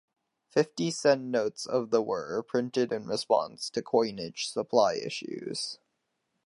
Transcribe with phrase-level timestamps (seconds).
[0.49, 5.77] Fifty sen notes of the were printed in response to coinage supply issues.